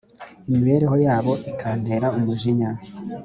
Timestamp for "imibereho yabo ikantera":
0.47-2.07